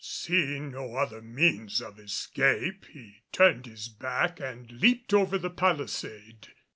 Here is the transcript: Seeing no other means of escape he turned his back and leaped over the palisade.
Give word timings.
Seeing 0.03 0.71
no 0.71 0.95
other 0.95 1.21
means 1.21 1.79
of 1.79 1.99
escape 1.99 2.87
he 2.91 3.21
turned 3.31 3.67
his 3.67 3.87
back 3.87 4.39
and 4.39 4.71
leaped 4.81 5.13
over 5.13 5.37
the 5.37 5.51
palisade. 5.51 6.47